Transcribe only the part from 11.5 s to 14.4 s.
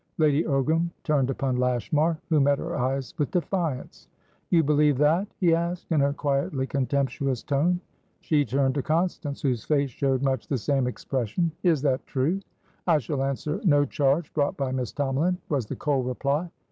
"Is that true?" "I shall answer no charge